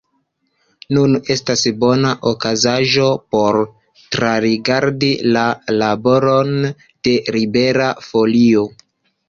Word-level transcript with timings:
Nun 0.97 1.17
estas 1.35 1.65
bona 1.83 2.13
okazaĵo 2.31 3.05
por 3.35 3.61
trarigardi 4.17 5.13
la 5.37 5.45
laboron 5.83 6.53
de 6.73 7.17
Libera 7.39 7.95
Folio. 8.11 8.69